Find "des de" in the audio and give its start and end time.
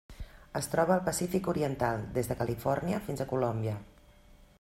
2.15-2.37